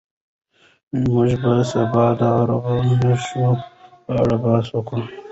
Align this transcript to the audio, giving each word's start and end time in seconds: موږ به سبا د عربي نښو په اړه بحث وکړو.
موږ 1.03 1.29
به 1.43 1.53
سبا 1.71 2.05
د 2.19 2.21
عربي 2.37 2.93
نښو 3.03 3.47
په 4.03 4.11
اړه 4.21 4.35
بحث 4.43 4.67
وکړو. 4.73 5.05